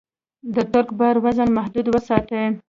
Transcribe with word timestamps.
د 0.55 0.57
ټرک 0.71 0.89
بار 0.99 1.15
وزن 1.25 1.49
محدود 1.57 1.85
وساتئ. 1.89 2.43